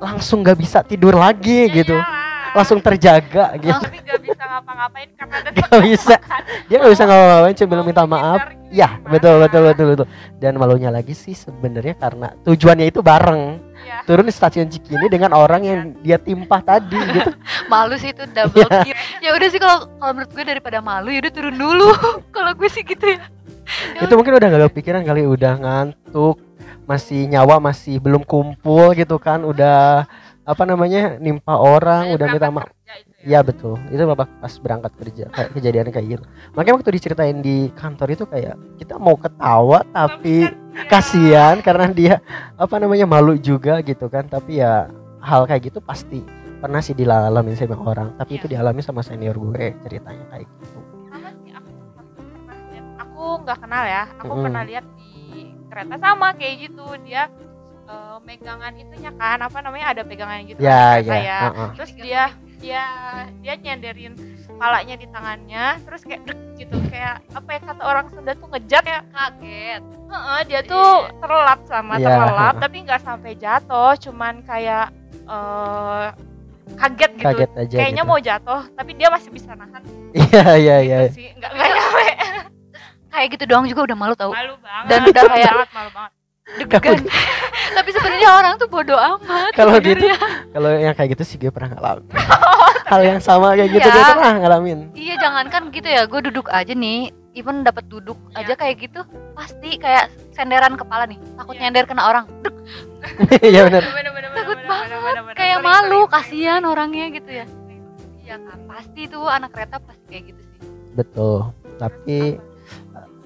langsung 0.02 0.42
gak 0.42 0.58
bisa 0.58 0.82
tidur 0.82 1.14
lagi 1.14 1.70
Ya 1.70 1.82
gitu 1.86 1.98
iyalah. 1.98 2.17
Langsung 2.58 2.80
terjaga 2.82 3.54
gitu. 3.62 3.78
tapi 3.78 4.02
gak 4.02 4.20
bisa 4.26 4.42
ngapa-ngapain 4.42 5.10
karena 5.14 5.36
ada 5.46 5.50
Gak 5.54 5.80
bisa. 5.86 6.16
dia 6.66 6.76
nggak 6.82 6.94
bisa 6.98 7.04
ngapa-ngapain 7.06 7.56
cuma 7.56 7.84
minta 7.86 8.04
maaf. 8.10 8.40
ya 8.68 8.90
betul 9.06 9.40
betul 9.46 9.62
betul 9.70 9.86
betul. 9.94 10.08
Dan 10.42 10.58
malunya 10.58 10.90
lagi 10.90 11.14
sih 11.14 11.38
sebenarnya 11.38 11.96
karena 11.96 12.34
tujuannya 12.42 12.86
itu 12.90 13.00
bareng. 13.06 13.64
Iya. 13.78 14.04
turun 14.04 14.28
di 14.28 14.34
stasiun 14.36 14.68
Cikini 14.68 15.08
dengan 15.08 15.32
orang 15.32 15.62
yang 15.64 15.80
dia 16.04 16.20
timpah 16.20 16.60
tadi 16.60 16.98
gitu. 16.98 17.32
Malu 17.72 17.96
sih 17.96 18.12
itu 18.12 18.28
double 18.36 18.68
kill 18.84 18.98
ya 19.24 19.32
udah 19.32 19.48
sih 19.48 19.60
kalau 19.64 19.88
kalau 19.96 20.12
menurut 20.12 20.32
gue 20.36 20.44
daripada 20.44 20.84
malu 20.84 21.08
ya 21.08 21.24
udah 21.24 21.32
turun 21.32 21.56
dulu. 21.56 21.88
Kalau 22.36 22.52
gue 22.52 22.68
sih 22.68 22.84
gitu 22.84 23.06
ya. 23.06 23.24
Itu 24.04 24.12
mungkin 24.20 24.36
udah 24.36 24.48
gak 24.50 24.64
kepikiran 24.76 25.08
kali 25.08 25.24
udah 25.24 25.54
ngantuk 25.62 26.36
masih 26.88 27.28
nyawa 27.28 27.60
masih 27.60 28.00
belum 28.00 28.24
kumpul 28.24 28.96
gitu 28.96 29.20
kan 29.20 29.44
udah 29.44 30.08
apa 30.48 30.64
namanya 30.64 31.20
nimpa 31.20 31.60
orang 31.60 32.08
Kayak 32.08 32.16
udah 32.16 32.28
minta 32.32 32.50
maaf 32.50 32.72
ya. 32.88 32.96
Iya 33.28 33.40
betul, 33.44 33.76
itu 33.92 34.00
bapak 34.00 34.40
pas 34.40 34.54
berangkat 34.64 34.92
kerja 34.96 35.24
kayak 35.28 35.50
kejadian 35.52 35.92
kayak 35.92 36.08
gitu. 36.08 36.24
Makanya 36.56 36.76
waktu 36.80 36.92
diceritain 36.96 37.38
di 37.44 37.68
kantor 37.76 38.16
itu 38.16 38.24
kayak 38.24 38.56
kita 38.80 38.96
mau 38.96 39.20
ketawa 39.20 39.84
tapi 39.92 40.48
ya, 40.48 40.88
kasihan 40.88 41.60
karena 41.60 41.92
dia 41.92 42.16
apa 42.56 42.80
namanya 42.80 43.04
malu 43.04 43.36
juga 43.36 43.84
gitu 43.84 44.08
kan. 44.08 44.32
Tapi 44.32 44.64
ya 44.64 44.88
hal 45.20 45.44
kayak 45.44 45.68
gitu 45.68 45.84
pasti 45.84 46.24
pernah 46.64 46.80
sih 46.80 46.96
dialami 46.96 47.52
sama 47.52 47.76
orang. 47.84 48.16
Tapi 48.16 48.32
Iya. 48.32 48.40
itu 48.40 48.48
dialami 48.48 48.80
sama 48.80 49.04
senior 49.04 49.36
gue 49.36 49.76
ceritanya 49.84 50.24
kayak 50.32 50.48
gitu. 50.48 50.80
sama 51.12 51.30
sih 51.44 51.52
aku 51.52 51.70
pernah 52.32 52.56
lihat 52.72 52.86
aku 53.04 53.24
nggak 53.44 53.58
kenal 53.60 53.84
ya 53.84 54.04
aku 54.16 54.34
pernah 54.40 54.64
lihat 54.64 54.86
di 54.96 55.12
kereta 55.68 55.96
sama 56.00 56.28
kayak 56.40 56.56
gitu 56.72 56.86
dia 57.04 57.28
eh, 57.88 58.18
megangan 58.22 58.74
itunya 58.74 59.12
kan 59.14 59.40
apa 59.40 59.58
namanya 59.60 59.86
ada 59.90 60.02
pegangan 60.04 60.44
gitu 60.44 60.60
Ya 60.60 61.00
kereta 61.00 61.16
ya. 61.18 61.40
heeh. 61.48 61.70
terus 61.74 61.92
dia 61.94 62.24
dia 62.58 62.84
dia 63.38 63.54
nyenderin 63.56 64.14
kepalanya 64.44 64.96
di 64.96 65.06
tangannya 65.08 65.66
terus 65.82 66.02
kayak 66.02 66.26
dek 66.26 66.40
gitu 66.58 66.76
kayak 66.90 67.22
apa 67.32 67.50
ya 67.50 67.60
kata 67.62 67.82
orang 67.82 68.06
Sunda 68.10 68.34
tuh 68.34 68.50
ngejat 68.50 68.84
ya 68.84 69.00
kaget. 69.08 69.82
Heeh, 70.08 70.40
dia 70.46 70.62
tuh 70.64 70.90
Iya. 71.06 71.14
terlelap 71.20 71.60
sama 71.64 71.94
Iya, 71.96 72.06
terlelap 72.08 72.56
tapi 72.64 72.78
nggak 72.82 73.02
sampai 73.02 73.32
jatuh 73.36 73.94
cuman 74.00 74.34
kayak 74.42 74.86
eh 75.24 76.08
kaget 76.76 77.12
gitu. 77.14 77.24
Kaget 77.24 77.52
aja 77.56 77.76
kayaknya 77.78 78.02
gitu. 78.02 78.10
mau 78.10 78.20
jatuh 78.20 78.62
tapi 78.74 78.92
dia 78.94 79.08
masih 79.08 79.30
bisa 79.30 79.54
nahan. 79.54 79.84
Iya 80.12 80.46
iya 80.58 80.76
iya. 80.82 81.00
gitu 81.06 81.16
sih 81.16 81.28
nggak 81.32 81.52
nggak 81.52 81.68
nyampe. 81.70 82.06
Kayak 83.08 83.28
gitu 83.32 83.44
doang 83.46 83.66
juga 83.66 83.82
udah 83.86 83.98
malu 83.98 84.14
tau. 84.14 84.32
Malu 84.32 84.58
banget. 84.58 84.88
Dan 84.88 85.00
udah 85.06 85.24
kayak- 85.26 85.54
banget 85.54 85.72
malu 85.72 85.92
banget 85.94 86.12
deg-degan. 86.56 87.04
Tapi 87.78 87.90
sebenarnya 87.92 88.30
orang 88.34 88.54
tuh 88.56 88.68
bodoh 88.68 88.96
amat 88.96 89.52
kalau 89.54 89.78
gitu 89.78 90.08
kalau 90.50 90.70
yang 90.74 90.94
kayak 90.94 91.14
gitu 91.14 91.24
sih 91.24 91.36
gue 91.36 91.50
pernah 91.50 91.72
ngalamin. 91.72 92.08
Hal 92.90 93.02
yang 93.04 93.20
sama 93.20 93.52
kayak 93.54 93.70
gitu 93.70 93.84
Iya. 93.84 93.94
gue 93.94 94.04
pernah 94.10 94.34
ngalamin. 94.40 94.80
Iya 94.94 95.16
jangankan 95.18 95.62
gitu 95.70 95.88
ya 95.88 96.02
gue 96.04 96.20
duduk 96.24 96.48
aja 96.48 96.72
nih 96.72 97.12
even 97.34 97.62
dapat 97.62 97.86
duduk 97.86 98.16
Iya. 98.32 98.48
aja 98.48 98.54
kayak 98.56 98.76
gitu 98.82 99.00
pasti 99.34 99.78
kayak 99.78 100.08
senderan 100.32 100.74
kepala 100.74 101.06
nih 101.06 101.20
takut 101.36 101.54
Iya. 101.54 101.62
nyender 101.62 101.86
kena 101.86 102.04
orang 102.06 102.26
iya 103.46 103.62
benar 103.64 103.84
Takut 104.34 104.60
banget. 104.64 105.34
kayak 105.34 105.60
malu 105.60 106.06
kasihan 106.06 106.62
orangnya 106.62 107.10
gitu 107.12 107.32
ya. 107.34 107.46
Iya 108.20 108.36
kan 108.40 108.60
pasti 108.68 109.02
tuh 109.06 109.26
anak 109.26 109.52
kereta 109.52 109.78
pasti 109.80 110.06
kayak 110.08 110.24
gitu 110.28 110.42
sih. 110.44 110.60
Betul 110.94 111.38
tapi 111.76 112.40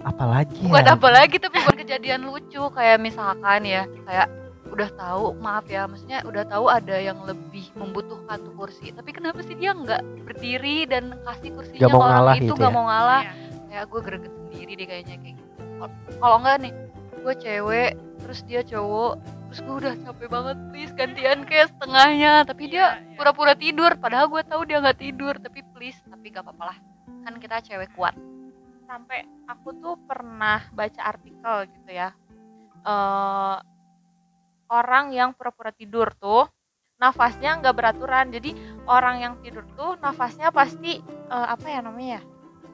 apalagi 0.02 0.66
bukan 0.66 0.82
ya? 0.84 0.94
apa 0.94 1.08
lagi 1.10 1.38
tapi 1.38 1.58
kejadian 1.92 2.24
lucu 2.24 2.64
kayak 2.72 3.04
misalkan 3.04 3.68
ya 3.68 3.84
kayak 4.08 4.32
udah 4.72 4.88
tahu 4.96 5.36
maaf 5.44 5.68
ya 5.68 5.84
maksudnya 5.84 6.24
udah 6.24 6.48
tahu 6.48 6.72
ada 6.72 6.96
yang 6.96 7.20
lebih 7.28 7.68
membutuhkan 7.76 8.40
tuh 8.40 8.56
kursi 8.56 8.96
tapi 8.96 9.12
kenapa 9.12 9.44
sih 9.44 9.60
dia 9.60 9.76
nggak 9.76 10.00
berdiri 10.24 10.88
dan 10.88 11.20
kasih 11.28 11.52
kursinya 11.52 11.84
Nggak 11.84 11.92
mau 11.92 12.00
ke 12.00 12.08
orang 12.08 12.16
ngalah 12.16 12.36
itu 12.36 12.44
gitu 12.48 12.54
nggak 12.56 12.72
ya? 12.72 12.76
mau 12.80 12.86
ngalah 12.88 13.22
Iya. 13.22 13.34
kayak 13.68 13.86
gue 13.92 14.00
greget 14.00 14.32
sendiri 14.34 14.72
deh 14.72 14.88
kayaknya 14.88 15.16
kayak 15.20 15.36
gitu 15.36 15.52
Kal- 15.76 15.98
kalau 16.16 16.36
enggak 16.40 16.58
nih 16.64 16.74
gue 17.12 17.34
cewek 17.36 17.92
terus 18.24 18.40
dia 18.48 18.62
cowok 18.64 19.14
terus 19.52 19.60
gue 19.60 19.76
udah 19.76 19.94
capek 20.00 20.28
banget 20.32 20.58
please 20.72 20.94
gantian 20.96 21.40
kayak 21.44 21.68
setengahnya 21.68 22.34
tapi 22.48 22.64
Iya, 22.64 22.72
dia 22.72 22.86
iya. 23.04 23.16
pura-pura 23.20 23.54
tidur 23.54 23.92
padahal 24.00 24.32
gue 24.32 24.42
tahu 24.48 24.62
dia 24.64 24.80
nggak 24.80 25.00
tidur 25.04 25.36
tapi 25.36 25.60
please 25.76 26.00
tapi 26.08 26.32
gak 26.32 26.48
apa-apa 26.48 26.72
lah 26.72 26.78
kan 27.22 27.36
kita 27.36 27.60
cewek 27.60 27.92
kuat 27.92 28.16
sampai 28.92 29.24
aku 29.48 29.72
tuh 29.80 29.96
pernah 30.04 30.68
baca 30.76 31.16
artikel 31.16 31.72
gitu 31.72 31.90
ya. 31.96 32.12
Eh 32.84 33.58
orang 34.68 35.16
yang 35.16 35.32
pura-pura 35.32 35.72
tidur 35.72 36.12
tuh 36.20 36.52
nafasnya 37.00 37.64
nggak 37.64 37.72
beraturan. 37.72 38.36
Jadi 38.36 38.52
orang 38.92 39.24
yang 39.24 39.34
tidur 39.40 39.64
tuh 39.80 39.96
nafasnya 40.04 40.52
pasti 40.52 41.00
eh, 41.08 41.48
apa 41.48 41.66
ya 41.72 41.80
namanya 41.80 42.20
ya? 42.20 42.22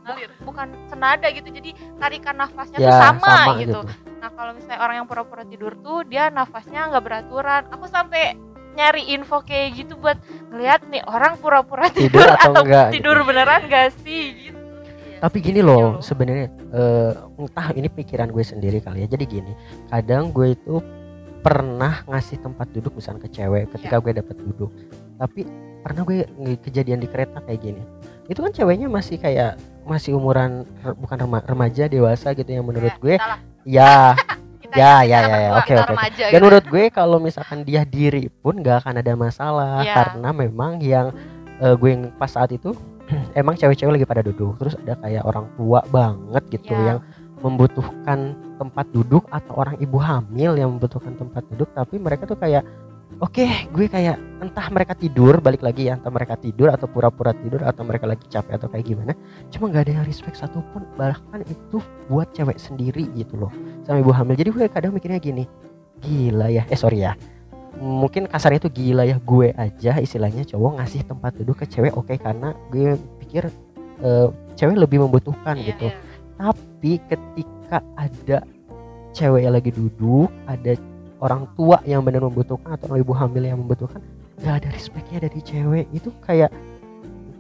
Ngalir. 0.10 0.30
Bukan 0.42 0.68
senada 0.90 1.30
gitu. 1.30 1.54
Jadi 1.54 1.78
tarikan 2.02 2.34
nafasnya 2.34 2.82
ya 2.82 2.90
tuh 2.90 2.98
sama, 2.98 3.30
sama 3.30 3.54
gitu. 3.62 3.62
gitu. 3.62 3.80
Nah 4.18 4.30
kalau 4.34 4.52
misalnya 4.58 4.82
orang 4.82 4.96
yang 4.98 5.08
pura-pura 5.08 5.46
tidur 5.46 5.78
tuh 5.86 6.02
dia 6.02 6.34
nafasnya 6.34 6.90
nggak 6.90 7.04
beraturan. 7.06 7.62
Aku 7.70 7.86
sampai 7.86 8.34
nyari 8.74 9.14
info 9.14 9.42
kayak 9.46 9.86
gitu 9.86 9.94
buat 9.98 10.18
ngeliat 10.50 10.86
nih 10.90 11.02
orang 11.06 11.38
pura-pura 11.42 11.90
tidur, 11.94 12.26
tidur 12.26 12.30
atau 12.42 12.62
enggak 12.62 12.86
gitu. 12.90 12.94
tidur 13.02 13.18
beneran 13.26 13.62
gak 13.66 13.90
sih 14.06 14.24
gitu 14.38 14.57
tapi 15.18 15.38
gini 15.40 15.60
loh 15.60 15.98
sebenarnya 16.00 16.48
eh, 16.70 17.12
entah 17.38 17.68
ini 17.72 17.88
pikiran 17.88 18.30
gue 18.30 18.42
sendiri 18.42 18.78
kali 18.78 19.02
ya. 19.02 19.08
Jadi 19.08 19.26
gini 19.26 19.52
kadang 19.88 20.30
gue 20.30 20.54
itu 20.54 20.80
pernah 21.40 22.04
ngasih 22.04 22.38
tempat 22.40 22.68
duduk 22.70 22.94
misalnya 22.94 23.24
ke 23.24 23.32
cewek 23.32 23.64
Iya. 23.64 23.72
ketika 23.74 23.96
gue 23.98 24.14
dapat 24.16 24.36
duduk. 24.38 24.72
Tapi 25.16 25.42
pernah 25.80 26.02
gue 26.04 26.18
kejadian 26.60 27.00
di 27.00 27.08
kereta 27.08 27.40
kayak 27.40 27.60
gini. 27.60 27.82
Itu 28.26 28.42
kan 28.42 28.52
ceweknya 28.52 28.86
masih 28.86 29.16
kayak 29.16 29.56
masih 29.84 30.14
umuran 30.14 30.68
bukan 30.96 31.18
rema- 31.18 31.46
remaja 31.46 31.88
dewasa 31.88 32.32
gitu 32.32 32.50
yang 32.50 32.64
menurut 32.64 32.92
Eh, 32.92 33.00
gue. 33.00 33.16
ya. 33.64 34.14
Kita 34.58 34.76
Ya, 34.76 35.00
kita 35.00 35.08
ya, 35.08 35.16
ya, 35.16 35.16
ya. 35.16 35.24
berdua, 35.24 35.56
Oke, 35.56 35.74
oke, 35.74 35.94
dan 35.96 36.04
gitu. 36.20 36.36
menurut 36.36 36.66
gue 36.68 36.84
kalau 36.92 37.18
misalkan 37.18 37.64
dia 37.64 37.82
diri 37.82 38.28
pun 38.28 38.60
gak 38.60 38.84
akan 38.84 39.00
ada 39.00 39.14
masalah 39.16 39.80
Iya. 39.80 39.94
karena 39.96 40.30
memang 40.36 40.72
yang 40.78 41.08
eh, 41.58 41.72
gue 41.72 41.92
pas 42.14 42.28
saat 42.28 42.52
itu 42.52 42.76
emang 43.40 43.56
cewek-cewek 43.56 44.02
lagi 44.02 44.08
pada 44.08 44.22
duduk 44.24 44.60
terus 44.60 44.76
ada 44.84 44.96
kayak 45.00 45.24
orang 45.24 45.48
tua 45.56 45.80
banget 45.92 46.44
gitu 46.52 46.74
Iya. 46.76 46.84
yang 46.96 47.00
membutuhkan 47.38 48.34
tempat 48.58 48.86
duduk 48.90 49.30
atau 49.30 49.54
orang 49.62 49.78
ibu 49.78 50.02
hamil 50.02 50.58
yang 50.58 50.74
membutuhkan 50.74 51.14
tempat 51.14 51.46
duduk 51.54 51.70
tapi 51.78 52.02
mereka 52.02 52.26
tuh 52.26 52.34
kayak 52.34 52.66
oke 53.22 53.46
gue 53.46 53.86
kayak 53.86 54.18
entah 54.42 54.68
mereka 54.74 54.98
tidur 54.98 55.38
balik 55.38 55.62
lagi 55.62 55.90
ya 55.90 56.02
entah 56.02 56.10
mereka 56.10 56.34
tidur 56.38 56.74
atau 56.74 56.90
pura-pura 56.90 57.38
tidur 57.38 57.62
atau 57.62 57.86
mereka 57.86 58.10
lagi 58.10 58.26
capek 58.26 58.58
atau 58.58 58.68
kayak 58.74 58.86
gimana 58.90 59.14
cuma 59.54 59.70
nggak 59.70 59.86
ada 59.86 59.92
yang 60.02 60.06
respect 60.10 60.38
satupun 60.38 60.82
bahkan 60.98 61.46
itu 61.46 61.78
buat 62.10 62.30
cewek 62.34 62.58
sendiri 62.58 63.06
gitu 63.14 63.38
loh 63.38 63.54
sama 63.86 64.02
ibu 64.02 64.10
hamil 64.10 64.34
jadi 64.34 64.50
gue 64.50 64.66
kadang 64.70 64.92
mikirnya 64.98 65.22
gini 65.22 65.46
gila 66.02 66.50
ya 66.50 66.66
eh 66.70 66.78
sorry 66.78 67.06
ya 67.06 67.14
mungkin 67.78 68.26
kasarnya 68.26 68.66
itu 68.66 68.70
gila 68.74 69.06
ya 69.06 69.18
gue 69.22 69.54
aja 69.54 70.02
istilahnya 70.02 70.44
cowok 70.50 70.82
ngasih 70.82 71.02
tempat 71.06 71.32
duduk 71.38 71.62
ke 71.62 71.66
cewek 71.70 71.94
oke 71.94 72.14
karena 72.18 72.58
gue 72.74 72.98
pikir 73.22 73.50
eh, 74.02 74.28
cewek 74.58 74.78
lebih 74.78 75.06
membutuhkan 75.06 75.56
Iya, 75.58 75.74
gitu 75.74 75.88
iya. 75.94 75.98
tapi 76.42 76.92
ketika 77.06 77.78
ada 77.94 78.38
cewek 79.14 79.42
yang 79.46 79.54
lagi 79.54 79.72
duduk 79.74 80.30
ada 80.50 80.74
orang 81.22 81.50
tua 81.54 81.78
yang 81.86 82.02
benar 82.02 82.26
membutuhkan 82.26 82.78
atau 82.78 82.98
ibu 82.98 83.14
hamil 83.14 83.46
yang 83.46 83.62
membutuhkan 83.62 84.02
nggak 84.42 84.56
ada 84.62 84.70
respectnya 84.74 85.18
dari 85.26 85.40
cewek 85.42 85.86
itu 85.94 86.10
kayak 86.26 86.54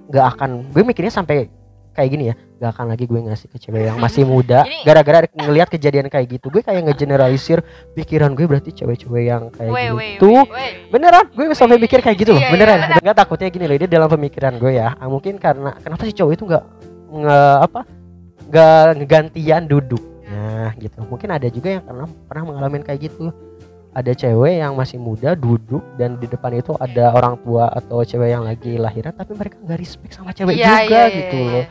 nggak 0.09 0.25
akan 0.37 0.65
gue 0.73 0.83
mikirnya 0.85 1.13
sampai 1.13 1.49
kayak 1.97 2.09
gini 2.09 2.25
ya 2.29 2.35
nggak 2.57 2.71
akan 2.71 2.85
lagi 2.89 3.05
gue 3.05 3.19
ngasih 3.19 3.47
ke 3.49 3.57
cewek 3.59 3.81
yang 3.85 3.97
masih 3.97 4.23
muda. 4.29 4.61
Gara-gara 4.81 5.25
ngelihat 5.27 5.67
kejadian 5.67 6.05
kayak 6.07 6.29
gitu 6.31 6.47
gue 6.47 6.61
kayak 6.61 6.85
ngegeneralisir 6.85 7.65
pikiran 7.91 8.31
gue 8.31 8.45
berarti 8.45 8.69
cewek-cewek 8.71 9.23
yang 9.25 9.49
kayak 9.49 9.69
weh, 9.69 9.89
gitu. 10.15 10.29
weh, 10.29 10.45
Weh. 10.45 10.71
beneran 10.87 11.25
gue 11.27 11.45
sampai 11.51 11.75
mikir 11.75 11.99
kayak 11.99 12.15
gitu 12.15 12.31
loh 12.31 12.39
Iya, 12.39 12.45
iya, 12.45 12.53
beneran. 12.53 12.79
bener. 12.83 13.01
nggak 13.01 13.17
takutnya 13.17 13.49
gini 13.49 13.65
loh 13.65 13.75
ini 13.75 13.87
dalam 13.87 14.05
pemikiran 14.07 14.53
gue 14.55 14.71
ya. 14.71 14.93
Ah, 14.93 15.05
mungkin 15.05 15.35
karena 15.35 15.73
kenapa 15.75 16.05
sih 16.05 16.13
cowok 16.13 16.31
itu 16.31 16.43
nggak 16.45 16.63
nggak 17.09 17.57
apa 17.65 17.81
nggak 18.47 18.85
ngegantian 18.95 19.63
duduk? 19.65 20.03
Nah 20.23 20.71
gitu. 20.75 21.01
Mungkin 21.03 21.29
ada 21.29 21.47
juga 21.47 21.69
yang 21.71 21.83
pernah 21.83 22.05
pernah 22.25 22.43
mengalami 22.45 22.81
kayak 22.81 23.01
gitu. 23.07 23.33
Ada 23.91 24.13
cewek 24.13 24.61
yang 24.61 24.77
masih 24.77 25.01
muda 25.01 25.33
duduk 25.33 25.81
dan 25.97 26.15
di 26.15 26.25
depan 26.25 26.53
itu 26.53 26.69
ada 26.77 27.09
orang 27.11 27.33
tua 27.41 27.65
atau 27.67 28.05
cewek 28.05 28.29
yang 28.29 28.45
lagi 28.45 28.77
lahiran 28.77 29.09
tapi 29.09 29.33
mereka 29.33 29.57
nggak 29.57 29.73
respect 29.75 30.13
sama 30.13 30.29
cewek 30.31 30.53
Iya, 30.53 30.69
juga 30.69 30.85
iya, 30.85 30.85
iya, 30.85 31.03
gitu 31.17 31.33
iya. 31.35 31.49
loh 31.49 31.65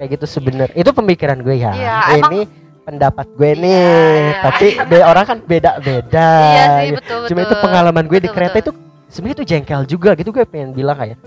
kayak 0.00 0.16
gitu 0.16 0.24
sebenarnya 0.26 0.72
itu 0.74 0.90
pemikiran 0.90 1.38
gue 1.38 1.54
ya 1.54 1.72
Iya, 1.72 1.96
ini 2.18 2.48
pendapat 2.80 3.26
gue 3.30 3.50
Iya, 3.50 3.60
nih 3.60 3.84
iya. 4.24 4.40
tapi 4.40 4.66
be- 4.82 5.04
orang 5.04 5.24
kan 5.26 5.38
beda-beda 5.44 6.30
iya 6.48 6.64
sih 6.80 6.90
betul 6.96 7.16
betul 7.20 7.28
Cuma 7.28 7.40
itu 7.42 7.54
pengalaman 7.54 8.04
gue 8.04 8.16
di 8.16 8.24
Betul, 8.24 8.34
kereta 8.34 8.56
betul. 8.56 8.64
itu 8.64 8.70
sebenarnya 9.06 9.36
itu 9.36 9.44
jengkel 9.46 9.80
juga 9.84 10.10
gitu 10.14 10.30
gue 10.30 10.44
pengen 10.44 10.72
bilang 10.72 10.96
kayak 10.96 11.20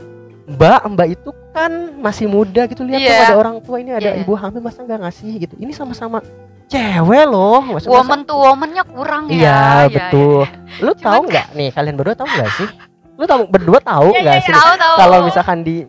Mbak, 0.43 0.81
Mbak 0.91 1.07
itu 1.09 1.29
kan 1.51 1.71
masih 1.97 2.27
muda 2.27 2.65
gitu 2.65 2.83
lihat 2.83 2.99
tuh 2.99 3.13
Iya. 3.13 3.23
ada 3.23 3.37
orang 3.37 3.55
tua 3.61 3.77
ini 3.77 3.91
ada 3.91 4.03
Iya, 4.03 4.11
iya. 4.11 4.21
ibu 4.21 4.33
hamil 4.33 4.59
masa 4.59 4.83
nggak 4.83 4.99
ngasih 4.99 5.31
gitu. 5.39 5.55
Ini 5.55 5.71
sama-sama 5.71 6.19
cewek 6.65 7.23
loh. 7.23 7.63
Masa, 7.63 7.87
masa- 7.87 7.87
woman 7.87 8.19
to 8.25 8.35
womannya 8.35 8.83
kurang 8.83 9.23
ya 9.29 9.39
Iya, 9.39 9.59
betul. 9.87 10.43
iya. 10.43 10.83
Lu 10.83 10.91
tahu 10.93 11.31
nggak 11.31 11.47
nih 11.53 11.69
kalian 11.71 11.95
berdua 11.95 12.15
tahu 12.17 12.27
nggak 12.27 12.51
sih? 12.59 12.67
Lu 13.15 13.23
tahu 13.23 13.41
berdua 13.47 13.79
tahu 13.79 14.09
nggak 14.11 14.35
iya, 14.35 14.43
sih 14.43 14.51
tahu 14.51 14.71
tahu 14.75 14.95
kalau 14.99 15.17
misalkan 15.23 15.57
di 15.61 15.87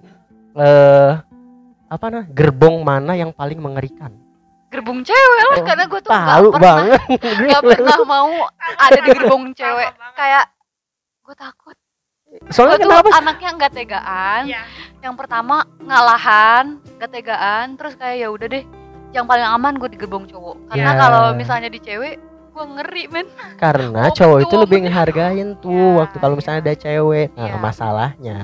eh 0.55 1.11
apa 1.95 2.07
nah 2.09 2.25
gerbong 2.27 2.83
mana 2.83 3.15
yang 3.15 3.31
paling 3.31 3.57
mengerikan? 3.57 4.11
gerbong 4.67 5.01
cewek 5.01 5.41
lah 5.41 5.55
Oh, 5.55 5.63
karena 5.63 5.85
gue 5.87 6.01
tuh 6.01 6.11
nggak 6.11 6.27
Tahu 6.27 6.47
pernah 6.51 6.63
banget. 6.67 7.01
nggak 7.23 7.63
pernah 7.71 7.99
mau 8.05 8.33
ada 8.77 8.99
di 8.99 9.09
gerbong 9.09 9.45
cewek 9.53 9.89
kayak 10.13 10.45
gue 11.23 11.35
takut 11.37 11.77
Soalnya 12.51 12.77
tuh 12.77 12.91
kenapa? 12.91 13.09
anaknya 13.15 13.51
nggak 13.55 13.73
tegaan 13.73 14.43
Iya. 14.45 14.63
yang 14.99 15.15
pertama 15.15 15.63
ngalahan 15.79 16.65
nggak 16.93 17.07
tegaan 17.09 17.67
terus 17.75 17.95
kayak 17.95 18.17
ya 18.19 18.29
udah 18.29 18.49
deh 18.51 18.65
yang 19.11 19.25
paling 19.25 19.47
aman 19.47 19.79
gue 19.79 19.87
di 19.87 19.95
gerbong 19.95 20.27
cowok 20.27 20.67
karena 20.67 20.91
Ya. 20.91 20.99
kalau 20.99 21.25
misalnya 21.33 21.71
di 21.71 21.79
cewek 21.79 22.19
gue 22.51 22.65
ngeri 22.69 23.05
men 23.09 23.27
Karena 23.55 24.03
Oh, 24.05 24.13
cowok 24.13 24.39
itu 24.41 24.55
lebih 24.57 24.79
ngehargain 24.83 25.55
tuh 25.57 25.71
Iya, 25.71 25.99
waktu 26.01 26.17
kalau 26.19 26.35
misalnya 26.35 26.61
ada 26.61 26.75
cewek. 26.77 27.29
Nah, 27.33 27.47
Iya. 27.49 27.57
masalahnya 27.59 28.39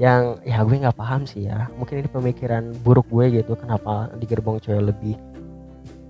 yang 0.00 0.40
ya 0.48 0.64
gue 0.64 0.80
nggak 0.80 0.96
paham 0.96 1.28
sih 1.28 1.44
ya. 1.44 1.68
Mungkin 1.76 2.00
ini 2.00 2.08
pemikiran 2.08 2.72
buruk 2.80 3.04
gue 3.12 3.44
gitu. 3.44 3.52
Kenapa 3.54 4.08
di 4.16 4.24
gerbong 4.24 4.56
cewek 4.56 4.96
lebih 4.96 5.14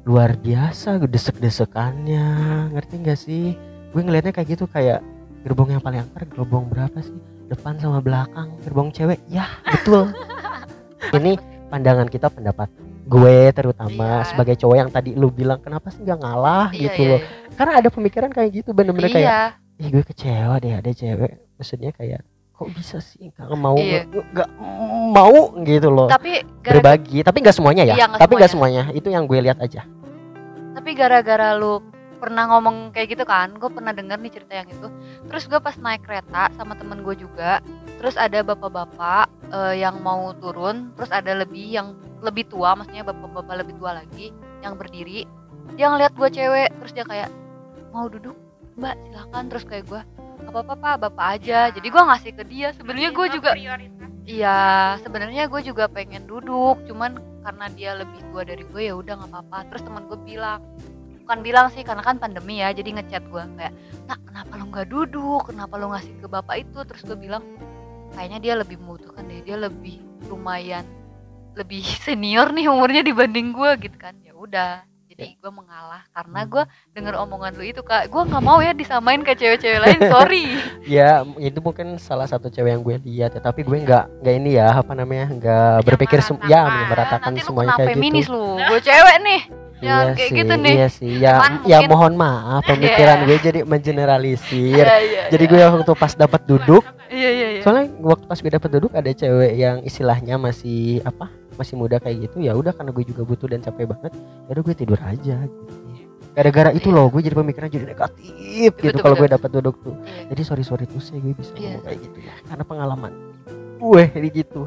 luar 0.07 0.39
biasa 0.39 1.03
desek-desekannya. 1.03 2.27
Ngerti 2.71 2.95
nggak 3.03 3.19
sih? 3.19 3.59
Gue 3.91 4.07
ngelihatnya 4.07 4.31
kayak 4.31 4.49
gitu 4.55 4.71
kayak 4.71 5.03
gerbong 5.43 5.75
yang 5.75 5.83
paling 5.83 6.07
angker 6.07 6.23
gerbong 6.31 6.71
berapa 6.71 7.03
sih? 7.03 7.19
Depan 7.51 7.83
sama 7.83 7.99
belakang 7.99 8.55
gerbong 8.63 8.95
cewek. 8.95 9.19
Ya, 9.27 9.51
betul. 9.67 10.15
ini 11.19 11.35
pandangan 11.67 12.07
kita 12.07 12.31
pendapat 12.31 12.71
gue 13.11 13.39
terutama 13.51 14.23
Iya. 14.23 14.29
sebagai 14.31 14.55
cowok 14.55 14.77
yang 14.79 14.91
tadi 14.95 15.19
lu 15.19 15.35
bilang 15.35 15.59
kenapa 15.59 15.91
sih 15.91 16.07
nggak 16.07 16.21
ngalah 16.23 16.71
iya 16.71 16.95
gitu 16.95 17.03
iya, 17.03 17.11
loh 17.11 17.21
karena 17.59 17.73
ada 17.83 17.89
pemikiran 17.91 18.31
kayak 18.31 18.51
gitu 18.63 18.71
bener-bener 18.71 19.11
kayak 19.11 19.27
iya 19.27 19.43
ih 19.83 19.89
gue 19.91 20.05
kecewa 20.07 20.63
deh 20.63 20.79
ada 20.79 20.91
cewek 20.95 21.33
maksudnya 21.59 21.91
kayak 21.91 22.23
kok 22.61 22.69
bisa 22.77 23.01
sih? 23.01 23.33
Nggak 23.33 23.57
mau 23.57 23.73
Iya. 23.81 24.05
nggak 24.05 24.51
mau 25.17 25.57
gitu 25.65 25.89
loh. 25.89 26.13
Tapi 26.13 26.45
gara 26.61 26.77
berbagi 26.77 27.25
tapi 27.25 27.41
nggak 27.41 27.57
semuanya 27.57 27.89
ya? 27.89 27.95
Iya, 27.97 28.07
nggak 28.13 28.21
tapi 28.21 28.33
nggak 28.37 28.53
semuanya. 28.53 28.83
itu 28.93 29.09
yang 29.09 29.25
gue 29.25 29.41
lihat 29.41 29.57
aja. 29.65 29.89
Tapi 30.77 30.91
gara-gara 30.93 31.57
lu 31.57 31.81
pernah 32.21 32.45
ngomong 32.53 32.93
kayak 32.93 33.17
gitu 33.17 33.25
kan 33.25 33.57
gue 33.57 33.71
pernah 33.73 33.97
denger 33.97 34.21
nih 34.21 34.33
cerita 34.37 34.53
yang 34.61 34.69
itu. 34.69 34.89
Terus 35.33 35.49
gue 35.49 35.57
pas 35.57 35.73
naik 35.81 36.05
kereta 36.05 36.53
sama 36.53 36.77
temen 36.77 37.01
gue 37.01 37.17
juga 37.17 37.65
terus 37.97 38.21
ada 38.21 38.45
bapak-bapak 38.45 39.33
eh, 39.49 39.81
yang 39.81 40.05
mau 40.05 40.37
turun 40.37 40.93
terus 41.01 41.09
ada 41.09 41.33
lebih 41.33 41.65
yang 41.65 41.97
lebih 42.21 42.45
tua 42.53 42.77
maksudnya 42.77 43.09
bapak-bapak 43.09 43.65
lebih 43.65 43.81
tua 43.81 44.05
lagi 44.05 44.37
yang 44.61 44.77
berdiri. 44.77 45.25
Dia 45.81 45.89
ngeliat 45.89 46.13
gue 46.13 46.29
cewek 46.29 46.69
terus 46.77 46.93
dia 46.93 47.09
kayak 47.09 47.33
mau 47.97 48.05
duduk? 48.13 48.37
Mbak 48.77 48.97
silakan. 49.09 49.45
Terus 49.49 49.65
kayak 49.65 49.85
gue 49.89 50.01
apa 50.49 50.61
apa 50.65 50.75
pak. 50.77 50.95
Bapak 51.09 51.27
aja. 51.37 51.69
Jadi 51.69 51.87
gue 51.87 52.03
ngasih 52.03 52.33
ke 52.33 52.45
dia. 52.49 52.69
Sebenarnya 52.73 53.11
gue 53.13 53.27
Itu 53.29 53.35
juga 53.39 53.51
prioritas. 53.53 54.09
iya. 54.25 54.61
Sebenarnya 55.05 55.43
gue 55.47 55.61
juga 55.61 55.85
pengen 55.87 56.25
duduk. 56.25 56.81
Cuman 56.89 57.21
karena 57.45 57.67
dia 57.73 57.91
lebih 57.97 58.21
tua 58.33 58.43
dari 58.45 58.65
gue 58.65 58.83
ya 58.89 58.95
udah 58.97 59.15
nggak 59.21 59.31
apa-apa. 59.31 59.59
Terus 59.73 59.83
teman 59.85 60.03
gue 60.09 60.19
bilang 60.25 60.61
bukan 61.21 61.39
bilang 61.47 61.67
sih 61.71 61.83
karena 61.85 62.03
kan 62.03 62.17
pandemi 62.17 62.65
ya. 62.65 62.73
Jadi 62.73 62.97
ngechat 62.97 63.25
gue 63.29 63.43
kayak 63.61 63.75
nak 64.09 64.19
kenapa 64.25 64.53
lo 64.57 64.65
nggak 64.73 64.89
duduk? 64.89 65.43
Kenapa 65.49 65.75
lo 65.77 65.87
ngasih 65.93 66.13
ke 66.21 66.27
bapak 66.27 66.57
itu? 66.65 66.79
Terus 66.89 67.03
gue 67.05 67.19
bilang 67.19 67.45
kayaknya 68.17 68.39
dia 68.43 68.55
lebih 68.59 68.77
membutuhkan 68.81 69.29
deh. 69.29 69.41
Dia 69.45 69.57
lebih 69.61 70.01
lumayan 70.27 70.83
lebih 71.55 71.83
senior 72.07 72.51
nih 72.55 72.71
umurnya 72.71 73.03
dibanding 73.03 73.53
gue 73.55 73.71
gitu 73.89 73.97
kan. 73.99 74.15
Ya 74.25 74.35
udah 74.35 74.83
jadi 75.21 75.37
gue 75.37 75.53
mengalah 75.53 76.03
karena 76.11 76.41
gue 76.43 76.63
denger 76.91 77.15
omongan 77.19 77.53
lu 77.55 77.63
itu 77.63 77.81
kak. 77.81 78.09
Gue 78.09 78.23
nggak 78.23 78.41
mau 78.41 78.59
ya 78.59 78.73
disamain 78.73 79.21
ke 79.21 79.33
cewek-cewek 79.33 79.79
lain 79.79 80.01
sorry. 80.13 80.45
Ya 80.83 81.23
itu 81.37 81.59
mungkin 81.59 81.97
salah 81.97 82.25
satu 82.25 82.49
cewek 82.49 82.71
yang 82.71 82.81
gue 82.81 82.97
lihat 83.03 83.31
ya 83.33 83.41
tapi 83.41 83.61
gue 83.61 83.79
nggak 83.79 84.05
nggak 84.19 84.35
ini 84.35 84.51
ya 84.55 84.73
apa 84.75 84.93
namanya 84.93 85.29
nggak 85.29 85.85
berpikir 85.85 86.19
sem 86.19 86.41
ya 86.45 86.65
meratakan. 86.87 87.31
nanti 87.31 87.41
semuanya 87.43 87.77
kayak 87.77 87.89
feminis 87.93 88.25
gitu 88.25 88.35
lu 88.35 88.57
gue 88.59 88.81
cewek 88.81 89.17
nih 89.21 89.41
iya 89.81 89.89
yang 89.89 90.07
kayak 90.13 90.29
sih 90.29 90.37
gitu 90.37 90.55
nih. 90.57 90.75
iya 90.75 90.89
sih. 90.89 91.13
Ya 91.17 91.33
Cuman 91.37 91.53
ya 91.65 91.79
mungkin- 91.79 91.91
mohon 91.91 92.13
maaf 92.15 92.63
pemikiran 92.71 93.17
Iya. 93.17 93.27
gue 93.27 93.37
jadi 93.43 93.61
mengeneralisir. 93.65 94.85
Iya, 94.85 94.97
iya, 95.01 95.23
jadi 95.29 95.45
iya. 95.45 95.53
gue 95.53 95.63
waktu 95.79 95.93
pas 95.95 96.13
dapat 96.15 96.41
duduk 96.45 96.85
iya 97.11 97.27
iya 97.29 97.49
iya. 97.51 97.61
soalnya 97.61 97.91
waktu 97.99 98.25
pas 98.25 98.39
gue 98.39 98.51
dapat 98.51 98.71
duduk 98.71 98.93
ada 98.93 99.11
cewek 99.11 99.53
yang 99.55 99.83
istilahnya 99.83 100.37
masih 100.37 101.03
apa 101.03 101.27
masih 101.61 101.77
muda 101.77 102.01
kayak 102.01 102.25
gitu 102.33 102.41
ya 102.41 102.57
udah 102.57 102.73
karena 102.73 102.91
gue 102.91 103.05
juga 103.05 103.23
butuh 103.23 103.47
dan 103.53 103.61
capek 103.61 103.85
banget 103.93 104.13
ya 104.17 104.51
udah 104.57 104.63
gue 104.65 104.75
tidur 104.75 105.01
aja 105.05 105.37
gitu. 105.45 105.75
Gara-gara 106.31 106.71
itu 106.73 106.89
Iya. 106.89 106.97
loh 106.97 107.07
gue 107.13 107.21
jadi 107.21 107.37
pemikiran 107.37 107.69
jadi 107.69 107.87
negatif 107.91 108.71
gitu 108.81 108.97
kalau 108.99 109.15
gue 109.15 109.29
dapat 109.29 109.51
duduk 109.53 109.77
tuh. 109.85 109.93
Iya. 110.01 110.33
jadi 110.33 110.43
sorry 110.43 110.65
sorry 110.65 110.85
tuh 110.89 111.03
sih 111.03 111.21
gue 111.21 111.37
bisa 111.37 111.53
Iya. 111.53 111.77
ngomong 111.77 111.83
kayak 111.85 111.99
gitu 112.01 112.19
ya. 112.25 112.35
Karena 112.49 112.65
pengalaman 112.65 113.13
gue 113.77 114.03
jadi 114.17 114.29
gitu. 114.33 114.63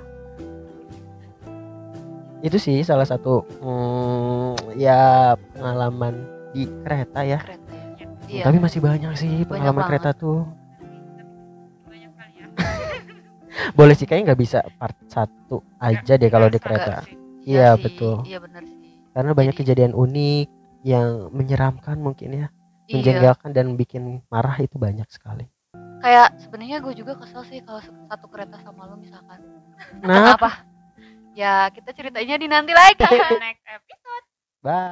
Itu 2.44 2.58
sih 2.60 2.84
salah 2.84 3.08
satu 3.08 3.48
hmm, 3.64 4.76
ya 4.76 5.34
pengalaman 5.56 6.14
di 6.52 6.68
kereta 6.84 7.24
ya. 7.24 7.40
Kereta 7.40 7.72
ya. 7.74 7.82
Iya. 8.24 8.44
tapi 8.44 8.58
masih 8.58 8.80
banyak 8.82 9.14
sih 9.14 9.44
pengalaman 9.46 9.84
kereta 9.88 10.12
tuh 10.16 10.48
boleh 13.74 13.94
sih 13.98 14.06
kayaknya 14.06 14.34
nggak 14.34 14.42
bisa 14.42 14.60
part 14.78 14.98
satu 15.10 15.62
aja 15.82 16.14
deh 16.16 16.30
kalau 16.30 16.48
di 16.48 16.60
kereta. 16.62 17.04
iya, 17.44 17.76
betul. 17.76 18.24
iya 18.24 18.40
benar 18.40 18.64
sih. 18.64 18.98
Karena 19.14 19.32
banyak 19.36 19.54
Jadi- 19.58 19.62
kejadian 19.66 19.94
unik 19.94 20.48
yang 20.86 21.30
menyeramkan 21.34 21.98
mungkin 22.00 22.30
ya. 22.34 22.48
Iya. 22.88 23.00
Menjengkelkan 23.00 23.50
dan 23.56 23.68
bikin 23.80 24.22
marah 24.28 24.60
itu 24.60 24.76
banyak 24.76 25.08
sekali. 25.10 25.48
Kayak 26.04 26.36
sebenarnya 26.36 26.84
gue 26.84 26.94
juga 27.00 27.16
kesel 27.16 27.48
sih 27.48 27.64
kalau 27.64 27.80
satu 27.82 28.28
kereta 28.28 28.60
sama 28.60 28.92
lu 28.92 29.00
misalkan. 29.00 29.40
Nah 30.04 30.36
kenapa 30.36 30.50
ya 31.40 31.72
kita 31.72 31.96
ceritanya 31.96 32.36
di 32.36 32.48
nanti 32.52 32.72
lagi. 32.76 33.00
Next 33.44 33.64
episode. 33.66 34.26
bye 34.64 34.92